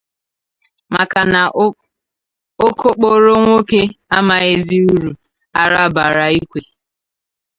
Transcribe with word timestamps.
maka 0.93 1.21
na 1.33 1.41
okokporo 2.65 3.31
nwoke 3.43 3.81
amaghịzị 4.17 4.77
uru 4.93 5.11
ara 5.61 5.81
baara 5.95 6.25
ikwe. 6.39 6.61